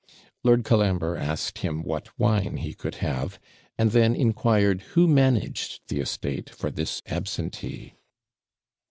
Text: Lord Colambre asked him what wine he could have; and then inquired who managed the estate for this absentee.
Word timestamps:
Lord 0.43 0.65
Colambre 0.65 1.15
asked 1.15 1.59
him 1.59 1.83
what 1.83 2.17
wine 2.17 2.57
he 2.57 2.73
could 2.73 2.95
have; 3.05 3.39
and 3.77 3.91
then 3.91 4.15
inquired 4.15 4.81
who 4.97 5.07
managed 5.07 5.79
the 5.89 5.99
estate 5.99 6.49
for 6.49 6.71
this 6.71 7.03
absentee. 7.05 7.93